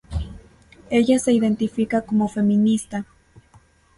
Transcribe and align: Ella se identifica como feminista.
Ella 0.89 1.19
se 1.19 1.31
identifica 1.31 2.01
como 2.01 2.27
feminista. 2.27 3.05